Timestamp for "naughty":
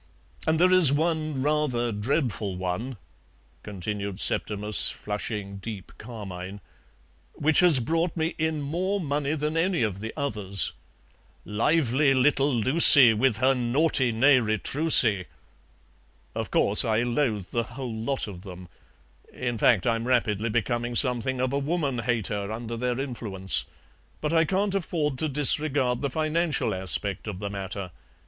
13.53-14.11